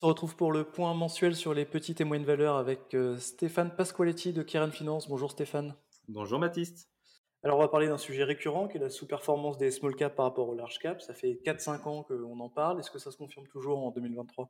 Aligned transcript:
On 0.00 0.06
se 0.06 0.10
retrouve 0.10 0.36
pour 0.36 0.52
le 0.52 0.62
point 0.62 0.94
mensuel 0.94 1.34
sur 1.34 1.54
les 1.54 1.64
petites 1.64 2.00
et 2.00 2.04
moyennes 2.04 2.24
valeurs 2.24 2.56
avec 2.56 2.94
euh, 2.94 3.16
Stéphane 3.16 3.74
Pasqualetti 3.74 4.32
de 4.32 4.44
Kieran 4.44 4.70
Finance. 4.70 5.08
Bonjour 5.08 5.32
Stéphane. 5.32 5.74
Bonjour 6.06 6.38
Baptiste. 6.38 6.88
Alors 7.42 7.58
on 7.58 7.62
va 7.62 7.66
parler 7.66 7.88
d'un 7.88 7.98
sujet 7.98 8.22
récurrent 8.22 8.68
qui 8.68 8.76
est 8.76 8.80
la 8.80 8.90
sous-performance 8.90 9.58
des 9.58 9.72
small 9.72 9.96
caps 9.96 10.14
par 10.14 10.26
rapport 10.26 10.48
aux 10.48 10.54
large 10.54 10.78
caps. 10.78 11.04
Ça 11.04 11.14
fait 11.14 11.40
4-5 11.44 11.88
ans 11.88 12.04
qu'on 12.04 12.38
en 12.38 12.48
parle. 12.48 12.78
Est-ce 12.78 12.92
que 12.92 13.00
ça 13.00 13.10
se 13.10 13.16
confirme 13.16 13.48
toujours 13.48 13.84
en 13.84 13.90
2023 13.90 14.48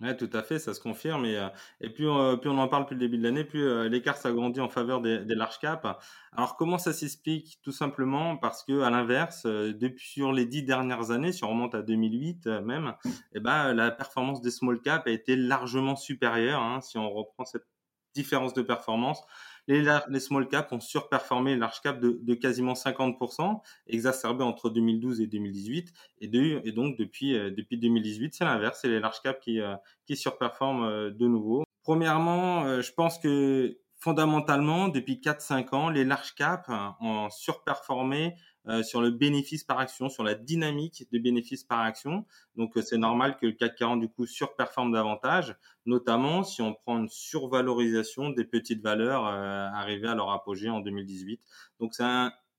Ouais, 0.00 0.16
tout 0.16 0.28
à 0.32 0.42
fait, 0.42 0.58
ça 0.58 0.74
se 0.74 0.80
confirme. 0.80 1.24
Et, 1.24 1.36
euh, 1.36 1.48
et 1.80 1.88
plus, 1.88 2.08
on, 2.08 2.36
plus 2.36 2.50
on 2.50 2.58
en 2.58 2.66
parle 2.66 2.82
depuis 2.82 2.94
le 2.94 3.00
début 3.00 3.16
de 3.16 3.22
l'année, 3.22 3.44
plus 3.44 3.62
euh, 3.62 3.88
l'écart 3.88 4.16
s'agrandit 4.16 4.60
en 4.60 4.68
faveur 4.68 5.00
des, 5.00 5.24
des 5.24 5.34
large 5.36 5.58
caps. 5.60 5.86
Alors 6.32 6.56
comment 6.56 6.78
ça 6.78 6.92
s'explique 6.92 7.60
Tout 7.62 7.70
simplement 7.70 8.36
parce 8.36 8.64
que 8.64 8.80
à 8.82 8.90
l'inverse, 8.90 9.44
euh, 9.46 9.72
depuis 9.72 10.08
sur 10.08 10.32
les 10.32 10.46
dix 10.46 10.64
dernières 10.64 11.12
années, 11.12 11.30
si 11.32 11.44
on 11.44 11.50
remonte 11.50 11.76
à 11.76 11.82
2008 11.82 12.46
même, 12.64 12.94
eh 13.34 13.40
ben 13.40 13.72
la 13.72 13.92
performance 13.92 14.40
des 14.42 14.50
small 14.50 14.80
caps 14.82 15.06
a 15.06 15.10
été 15.10 15.36
largement 15.36 15.94
supérieure. 15.94 16.60
Hein, 16.60 16.80
si 16.80 16.98
on 16.98 17.08
reprend 17.10 17.44
cette 17.44 17.66
différence 18.14 18.52
de 18.54 18.62
performance, 18.62 19.22
les, 19.66 19.84
les 20.08 20.20
small 20.20 20.48
caps 20.48 20.70
ont 20.72 20.80
surperformé 20.80 21.54
les 21.54 21.60
large 21.60 21.80
caps 21.80 22.00
de, 22.00 22.18
de, 22.22 22.34
quasiment 22.34 22.74
50%, 22.74 23.60
exacerbé 23.86 24.44
entre 24.44 24.70
2012 24.70 25.20
et 25.20 25.26
2018. 25.26 25.92
Et, 26.20 26.28
de, 26.28 26.60
et 26.64 26.72
donc 26.72 26.98
depuis 26.98 27.36
euh, 27.36 27.50
depuis 27.50 27.78
2018, 27.78 28.34
c'est 28.34 28.44
l'inverse, 28.44 28.80
c'est 28.82 28.88
les 28.88 29.00
large 29.00 29.20
caps 29.22 29.40
qui 29.42 29.60
euh, 29.60 29.74
qui 30.06 30.16
surperforment 30.16 30.84
euh, 30.84 31.10
de 31.10 31.26
nouveau. 31.26 31.64
Premièrement, 31.82 32.80
je 32.80 32.92
pense 32.92 33.18
que 33.18 33.76
fondamentalement, 34.04 34.88
depuis 34.88 35.14
4-5 35.14 35.74
ans, 35.74 35.88
les 35.88 36.04
large 36.04 36.34
caps 36.34 36.68
ont 37.00 37.30
surperformé 37.30 38.36
euh, 38.68 38.82
sur 38.82 39.00
le 39.00 39.10
bénéfice 39.10 39.64
par 39.64 39.78
action, 39.78 40.10
sur 40.10 40.22
la 40.22 40.34
dynamique 40.34 41.06
des 41.10 41.18
bénéfices 41.18 41.64
par 41.64 41.80
action. 41.80 42.26
Donc 42.54 42.76
euh, 42.76 42.82
c'est 42.82 42.98
normal 42.98 43.38
que 43.38 43.46
le 43.46 43.52
CAC 43.52 43.76
40 43.76 44.00
du 44.00 44.10
coup 44.10 44.26
surperforme 44.26 44.92
davantage, 44.92 45.56
notamment 45.86 46.44
si 46.44 46.60
on 46.60 46.74
prend 46.74 46.98
une 46.98 47.08
survalorisation 47.08 48.28
des 48.28 48.44
petites 48.44 48.82
valeurs 48.82 49.26
euh, 49.26 49.68
arrivées 49.72 50.08
à 50.08 50.14
leur 50.14 50.30
apogée 50.30 50.68
en 50.68 50.80
2018. 50.80 51.40
Donc 51.80 51.94
c'est 51.94 52.04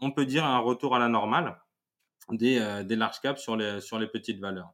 on 0.00 0.12
peut 0.12 0.24
dire 0.24 0.46
un 0.46 0.58
retour 0.58 0.96
à 0.96 0.98
la 0.98 1.08
normale 1.08 1.58
des, 2.30 2.58
euh, 2.58 2.82
des 2.82 2.96
large 2.96 3.20
caps 3.20 3.42
sur 3.42 3.56
les 3.56 3.82
sur 3.82 3.98
les 3.98 4.06
petites 4.06 4.40
valeurs. 4.40 4.72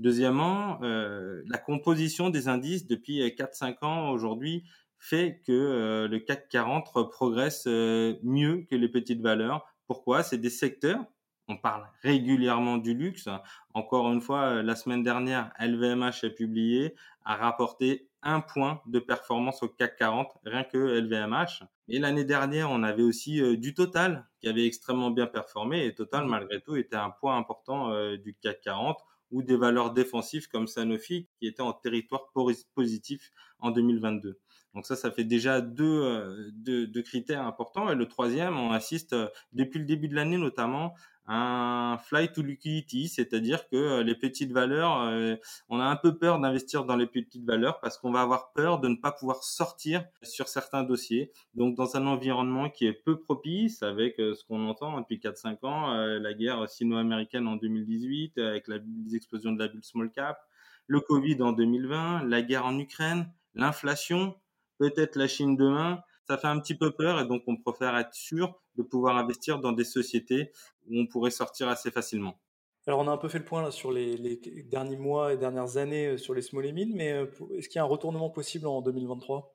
Deuxièmement, 0.00 0.80
la 0.80 1.58
composition 1.58 2.28
des 2.28 2.48
indices 2.48 2.88
depuis 2.88 3.20
4-5 3.20 3.84
ans 3.84 4.10
aujourd'hui 4.10 4.64
fait 5.04 5.40
que 5.46 6.06
le 6.10 6.18
CAC 6.18 6.48
40 6.48 7.10
progresse 7.10 7.66
mieux 7.66 8.66
que 8.68 8.74
les 8.74 8.88
petites 8.88 9.20
valeurs 9.20 9.66
pourquoi? 9.86 10.22
C'est 10.22 10.38
des 10.38 10.50
secteurs. 10.50 11.04
On 11.46 11.58
parle 11.58 11.86
régulièrement 12.02 12.78
du 12.78 12.94
luxe. 12.94 13.28
Encore 13.74 14.10
une 14.10 14.22
fois, 14.22 14.62
la 14.62 14.76
semaine 14.76 15.02
dernière, 15.02 15.52
LVMH 15.60 16.24
a 16.24 16.30
publié, 16.30 16.94
a 17.24 17.36
rapporté 17.36 18.08
un 18.22 18.40
point 18.40 18.80
de 18.86 18.98
performance 18.98 19.62
au 19.62 19.68
CAC 19.68 19.96
40, 19.96 20.38
rien 20.46 20.64
que 20.64 20.78
LVMH. 20.78 21.64
Et 21.88 21.98
l'année 21.98 22.24
dernière, 22.24 22.70
on 22.70 22.82
avait 22.82 23.02
aussi 23.02 23.42
euh, 23.42 23.58
du 23.58 23.74
Total 23.74 24.26
qui 24.40 24.48
avait 24.48 24.66
extrêmement 24.66 25.10
bien 25.10 25.26
performé 25.26 25.84
et 25.84 25.94
Total, 25.94 26.24
malgré 26.24 26.62
tout, 26.62 26.76
était 26.76 26.96
un 26.96 27.10
point 27.10 27.36
important 27.36 27.92
euh, 27.92 28.16
du 28.16 28.34
CAC 28.34 28.62
40 28.62 28.96
ou 29.34 29.42
des 29.42 29.56
valeurs 29.56 29.92
défensives 29.92 30.48
comme 30.48 30.68
Sanofi 30.68 31.28
qui 31.38 31.48
étaient 31.48 31.60
en 31.60 31.72
territoire 31.72 32.30
positif 32.74 33.32
en 33.58 33.72
2022. 33.72 34.38
Donc 34.74 34.86
ça, 34.86 34.96
ça 34.96 35.10
fait 35.10 35.24
déjà 35.24 35.60
deux, 35.60 36.02
euh, 36.02 36.50
deux, 36.52 36.86
deux, 36.86 37.02
critères 37.02 37.44
importants. 37.44 37.90
Et 37.90 37.94
le 37.96 38.06
troisième, 38.06 38.56
on 38.56 38.70
assiste 38.70 39.12
euh, 39.12 39.28
depuis 39.52 39.80
le 39.80 39.86
début 39.86 40.08
de 40.08 40.14
l'année 40.14 40.38
notamment 40.38 40.94
un 41.26 41.98
fly 42.04 42.30
to 42.32 42.42
liquidity, 42.42 43.08
c'est-à-dire 43.08 43.68
que 43.68 43.76
euh, 43.76 44.02
les 44.02 44.14
petites 44.14 44.52
valeurs, 44.52 45.38
on 45.68 45.80
a 45.80 45.84
un 45.84 45.96
peu 45.96 46.18
peur 46.18 46.38
d'investir 46.38 46.84
dans 46.84 46.96
les 46.96 47.06
petites 47.06 47.44
valeurs 47.44 47.80
parce 47.80 47.98
qu'on 47.98 48.12
va 48.12 48.20
avoir 48.20 48.52
peur 48.52 48.80
de 48.80 48.88
ne 48.88 48.96
pas 48.96 49.12
pouvoir 49.12 49.42
sortir 49.42 50.04
sur 50.22 50.48
certains 50.48 50.82
dossiers. 50.82 51.32
Donc 51.54 51.76
dans 51.76 51.96
un 51.96 52.06
environnement 52.06 52.68
qui 52.68 52.86
est 52.86 52.92
peu 52.92 53.18
propice 53.18 53.82
avec 53.82 54.16
ce 54.18 54.44
qu'on 54.44 54.68
entend 54.68 55.00
depuis 55.00 55.18
4-5 55.18 55.64
ans, 55.66 55.94
la 55.94 56.34
guerre 56.34 56.68
sino-américaine 56.68 57.46
en 57.46 57.56
2018 57.56 58.38
avec 58.38 58.68
la, 58.68 58.76
les 59.06 59.16
explosions 59.16 59.52
de 59.52 59.58
la 59.58 59.68
bulle 59.68 59.84
small 59.84 60.10
cap, 60.10 60.38
le 60.86 61.00
Covid 61.00 61.40
en 61.42 61.52
2020, 61.52 62.24
la 62.24 62.42
guerre 62.42 62.66
en 62.66 62.78
Ukraine, 62.78 63.30
l'inflation, 63.54 64.36
peut-être 64.78 65.16
la 65.16 65.28
Chine 65.28 65.56
demain, 65.56 66.02
ça 66.28 66.38
fait 66.38 66.46
un 66.46 66.58
petit 66.60 66.74
peu 66.74 66.90
peur 66.92 67.20
et 67.20 67.26
donc 67.26 67.42
on 67.46 67.56
préfère 67.56 67.96
être 67.96 68.14
sûr 68.14 68.60
de 68.76 68.82
pouvoir 68.82 69.16
investir 69.16 69.58
dans 69.60 69.72
des 69.72 69.84
sociétés 69.84 70.50
où 70.88 70.98
on 70.98 71.06
pourrait 71.06 71.30
sortir 71.30 71.68
assez 71.68 71.90
facilement. 71.90 72.38
Alors 72.86 73.00
on 73.00 73.08
a 73.08 73.12
un 73.12 73.16
peu 73.16 73.28
fait 73.28 73.38
le 73.38 73.44
point 73.44 73.62
là 73.62 73.70
sur 73.70 73.92
les, 73.92 74.16
les 74.16 74.36
derniers 74.64 74.98
mois 74.98 75.32
et 75.32 75.38
dernières 75.38 75.78
années 75.78 76.08
euh, 76.08 76.18
sur 76.18 76.34
les 76.34 76.42
small 76.42 76.66
et 76.66 76.72
mid, 76.72 76.94
mais 76.94 77.12
euh, 77.12 77.26
est-ce 77.56 77.68
qu'il 77.68 77.78
y 77.78 77.80
a 77.80 77.84
un 77.84 77.88
retournement 77.88 78.28
possible 78.28 78.66
en 78.66 78.82
2023 78.82 79.54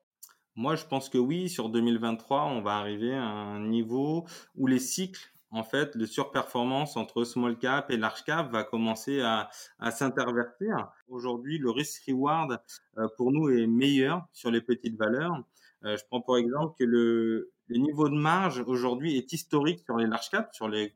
Moi 0.55 0.75
je 0.75 0.85
pense 0.85 1.09
que 1.09 1.19
oui, 1.19 1.47
sur 1.47 1.69
2023 1.69 2.45
on 2.45 2.61
va 2.61 2.77
arriver 2.77 3.13
à 3.13 3.23
un 3.23 3.67
niveau 3.67 4.25
où 4.55 4.65
les 4.65 4.79
cycles 4.79 5.31
en 5.51 5.63
fait, 5.63 5.95
le 5.95 6.05
surperformance 6.05 6.95
entre 6.95 7.23
small 7.23 7.57
cap 7.57 7.89
et 7.89 7.97
large 7.97 8.23
cap 8.23 8.51
va 8.51 8.63
commencer 8.63 9.21
à, 9.21 9.49
à 9.79 9.89
s'intervertir. 9.89 10.89
Aujourd'hui, 11.07 11.57
le 11.57 11.71
risk 11.71 12.03
reward 12.07 12.61
euh, 12.97 13.07
pour 13.17 13.31
nous 13.31 13.49
est 13.49 13.65
meilleur 13.65 14.27
sur 14.31 14.51
les 14.51 14.61
petites 14.61 14.97
valeurs. 14.97 15.43
Euh, 15.85 15.97
je 15.97 16.03
prends 16.09 16.21
pour 16.21 16.37
exemple 16.37 16.75
que 16.77 16.83
le, 16.83 17.51
le 17.67 17.77
niveau 17.77 18.09
de 18.09 18.15
marge 18.15 18.63
aujourd'hui 18.67 19.17
est 19.17 19.31
historique 19.31 19.79
sur 19.85 19.97
les 19.97 20.07
large 20.07 20.29
caps, 20.29 20.53
sur 20.55 20.67
les 20.67 20.95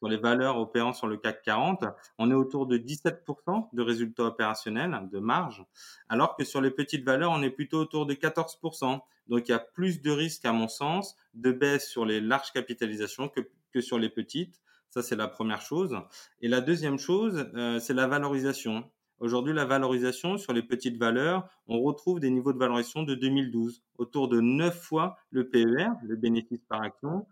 sur 0.00 0.08
les 0.08 0.16
valeurs 0.16 0.56
opérant 0.56 0.94
sur 0.94 1.06
le 1.06 1.18
CAC 1.18 1.42
40, 1.42 1.84
on 2.18 2.30
est 2.30 2.34
autour 2.34 2.66
de 2.66 2.78
17% 2.78 3.68
de 3.74 3.82
résultats 3.82 4.24
opérationnels, 4.24 4.98
de 5.12 5.18
marge, 5.18 5.62
alors 6.08 6.36
que 6.36 6.44
sur 6.44 6.62
les 6.62 6.70
petites 6.70 7.04
valeurs, 7.04 7.32
on 7.32 7.42
est 7.42 7.50
plutôt 7.50 7.80
autour 7.80 8.06
de 8.06 8.14
14%. 8.14 9.00
Donc 9.28 9.48
il 9.48 9.50
y 9.50 9.54
a 9.54 9.58
plus 9.58 10.00
de 10.00 10.10
risques, 10.10 10.46
à 10.46 10.52
mon 10.52 10.68
sens, 10.68 11.16
de 11.34 11.52
baisse 11.52 11.86
sur 11.86 12.06
les 12.06 12.22
larges 12.22 12.50
capitalisations 12.52 13.28
que, 13.28 13.40
que 13.72 13.82
sur 13.82 13.98
les 13.98 14.08
petites. 14.08 14.58
Ça, 14.88 15.02
c'est 15.02 15.16
la 15.16 15.28
première 15.28 15.60
chose. 15.60 15.96
Et 16.40 16.48
la 16.48 16.62
deuxième 16.62 16.98
chose, 16.98 17.46
euh, 17.54 17.78
c'est 17.78 17.94
la 17.94 18.06
valorisation. 18.06 18.90
Aujourd'hui, 19.20 19.52
la 19.52 19.66
valorisation 19.66 20.38
sur 20.38 20.54
les 20.54 20.62
petites 20.62 20.96
valeurs, 20.96 21.48
on 21.66 21.80
retrouve 21.82 22.20
des 22.20 22.30
niveaux 22.30 22.54
de 22.54 22.58
valorisation 22.58 23.02
de 23.02 23.14
2012, 23.14 23.82
autour 23.98 24.28
de 24.28 24.40
9 24.40 24.74
fois 24.74 25.16
le 25.30 25.48
PER, 25.48 25.88
le 26.02 26.16
bénéfice 26.16 26.64
par 26.68 26.80
action, 26.80 27.26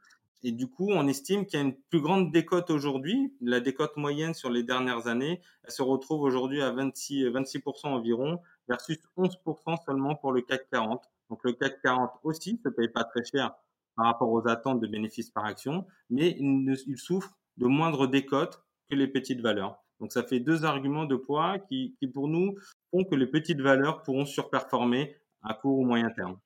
et 0.45 0.53
du 0.53 0.69
coup, 0.69 0.89
on 0.91 1.09
estime 1.09 1.47
qu'il 1.47 1.59
y 1.59 1.63
a 1.63 1.65
une 1.65 1.75
plus 1.75 2.01
grande 2.01 2.31
décote 2.31 2.71
aujourd'hui. 2.71 3.35
La 3.41 3.61
décote 3.61 3.97
moyenne 3.97 4.35
sur 4.35 4.51
les 4.51 4.63
dernières 4.63 5.09
années, 5.09 5.41
elle 5.65 5.73
se 5.73 5.83
retrouve 5.83 6.23
aujourd'hui 6.23 6.63
à 6.63 6.71
26, 6.71 7.25
26% 7.25 7.89
environ 7.89 8.41
versus 8.69 8.99
11% 9.17 9.85
seulement 9.85 10.15
pour 10.15 10.33
le 10.33 10.43
CAC 10.43 10.69
40. 10.71 11.03
Donc 11.31 11.41
le 11.43 11.53
CAC 11.55 11.81
40 11.83 12.11
aussi 12.23 12.61
ne 12.65 12.71
paye 12.71 12.89
pas 12.89 13.05
très 13.05 13.25
cher 13.25 13.55
par 13.97 14.07
rapport 14.07 14.31
aux 14.31 14.47
attentes 14.47 14.81
de 14.81 14.87
bénéfices 14.87 15.31
par 15.31 15.45
action, 15.45 15.87
mais 16.09 16.37
il, 16.39 16.77
il 16.87 16.99
souffre 16.99 17.37
de 17.57 17.67
moindres 17.67 18.07
décotes 18.09 18.63
que 18.89 18.95
les 18.95 19.09
petites 19.09 19.41
valeurs. 19.41 19.83
Donc 20.01 20.13
ça 20.13 20.23
fait 20.23 20.41
deux 20.41 20.65
arguments 20.65 21.05
de 21.05 21.17
poids 21.17 21.59
qui, 21.59 21.97
pour 22.15 22.29
nous 22.29 22.55
font 22.91 23.05
que 23.05 23.15
les 23.15 23.27
petites 23.27 23.61
valeurs 23.61 24.03
pourront 24.03 24.27
surperformer 24.27 25.17
à 25.43 25.55
court 25.55 25.79
ou 25.79 25.85
moyen 25.85 26.11
terme. 26.11 26.39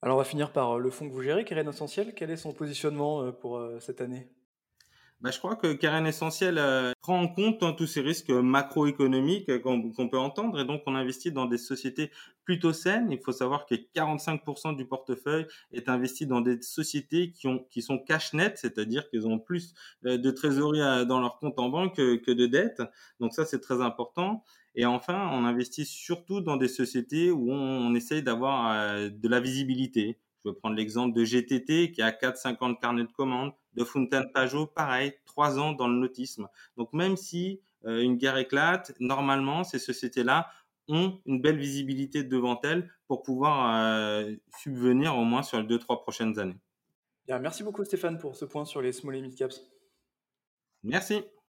Alors 0.00 0.16
on 0.16 0.18
va 0.18 0.24
finir 0.24 0.52
par 0.52 0.72
euh, 0.72 0.78
le 0.78 0.90
fonds 0.90 1.08
que 1.08 1.14
vous 1.14 1.22
gérez, 1.22 1.44
Keren 1.44 1.68
Essentiel. 1.68 2.12
Quel 2.14 2.30
est 2.30 2.36
son 2.36 2.52
positionnement 2.52 3.22
euh, 3.22 3.32
pour 3.32 3.58
euh, 3.58 3.78
cette 3.78 4.00
année? 4.00 4.28
Bah, 5.22 5.30
je 5.30 5.38
crois 5.38 5.56
que 5.56 5.72
Karen 5.72 6.06
Essentiel 6.06 6.60
prend 7.00 7.20
en 7.20 7.28
compte 7.28 7.62
hein, 7.62 7.74
tous 7.76 7.86
ces 7.86 8.00
risques 8.00 8.30
macroéconomiques 8.30 9.62
qu'on 9.62 10.08
peut 10.08 10.18
entendre 10.18 10.60
et 10.60 10.64
donc 10.64 10.82
on 10.86 10.94
investit 10.94 11.30
dans 11.30 11.46
des 11.46 11.58
sociétés 11.58 12.10
plutôt 12.44 12.72
saines. 12.72 13.10
Il 13.10 13.20
faut 13.20 13.32
savoir 13.32 13.66
que 13.66 13.74
45% 13.74 14.76
du 14.76 14.84
portefeuille 14.84 15.46
est 15.72 15.88
investi 15.88 16.26
dans 16.26 16.40
des 16.40 16.60
sociétés 16.60 17.30
qui 17.30 17.46
ont 17.46 17.64
sont 17.80 17.98
cash 17.98 18.32
net, 18.34 18.58
c'est-à-dire 18.58 19.08
qu'ils 19.10 19.26
ont 19.26 19.38
plus 19.38 19.74
de 20.02 20.30
trésorerie 20.30 21.06
dans 21.06 21.20
leur 21.20 21.38
compte 21.38 21.58
en 21.58 21.68
banque 21.68 21.96
que, 21.96 22.30
de 22.32 22.46
dettes. 22.46 22.82
Donc 23.20 23.32
ça 23.32 23.44
c'est 23.44 23.60
très 23.60 23.80
important. 23.80 24.42
Et 24.74 24.86
enfin, 24.86 25.28
on 25.32 25.44
investit 25.44 25.84
surtout 25.84 26.40
dans 26.40 26.56
des 26.56 26.68
sociétés 26.68 27.30
où 27.30 27.50
on, 27.52 27.94
essaye 27.94 28.22
d'avoir 28.22 28.72
euh, 28.72 29.10
de 29.10 29.28
la 29.28 29.38
visibilité. 29.40 30.18
Je 30.44 30.50
vais 30.50 30.56
prendre 30.56 30.76
l'exemple 30.76 31.16
de 31.16 31.24
GTT 31.24 31.92
qui 31.92 32.02
a 32.02 32.10
4-50 32.10 32.80
carnets 32.80 33.04
de 33.04 33.12
commandes, 33.12 33.52
de 33.74 33.84
Fontaine 33.84 34.30
Pajot, 34.32 34.66
pareil, 34.66 35.12
3 35.24 35.58
ans 35.58 35.72
dans 35.72 35.88
le 35.88 35.94
nautisme. 35.94 36.48
Donc 36.76 36.92
même 36.92 37.16
si 37.16 37.60
euh, 37.84 38.02
une 38.02 38.16
guerre 38.16 38.36
éclate, 38.38 38.92
normalement, 39.00 39.64
ces 39.64 39.78
sociétés-là 39.78 40.48
ont 40.88 41.20
une 41.26 41.40
belle 41.40 41.58
visibilité 41.58 42.24
devant 42.24 42.60
elles 42.62 42.90
pour 43.06 43.22
pouvoir 43.22 43.74
euh, 43.74 44.34
subvenir 44.58 45.16
au 45.16 45.24
moins 45.24 45.42
sur 45.42 45.62
les 45.62 45.66
2-3 45.66 46.00
prochaines 46.00 46.38
années. 46.38 46.58
Bien, 47.26 47.38
merci 47.38 47.62
beaucoup 47.62 47.84
Stéphane 47.84 48.18
pour 48.18 48.36
ce 48.36 48.44
point 48.44 48.64
sur 48.64 48.82
les 48.82 48.92
small 48.92 49.16
et 49.16 49.22
mid 49.22 49.34
caps. 49.36 49.62
Merci. 50.82 51.22